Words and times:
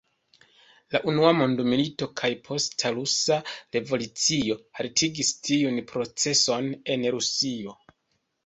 La 0.93 1.01
unua 1.11 1.33
mondmilito 1.39 2.07
kaj 2.21 2.31
la 2.33 2.39
posta 2.47 2.91
rusa 2.95 3.37
revolucio 3.77 4.57
haltigis 4.81 5.31
tiun 5.49 5.81
proceson 5.93 6.73
en 6.97 7.11
Rusio. 7.19 7.79